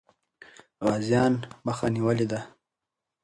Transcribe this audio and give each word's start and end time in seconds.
غازيان 0.85 1.33
مخه 1.65 1.85
نیولې 1.95 2.25
وه. 2.31 2.39